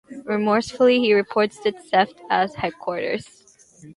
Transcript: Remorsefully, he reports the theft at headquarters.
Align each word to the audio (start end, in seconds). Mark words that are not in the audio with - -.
Remorsefully, 0.25 0.97
he 0.97 1.13
reports 1.13 1.59
the 1.59 1.71
theft 1.73 2.21
at 2.31 2.55
headquarters. 2.55 3.43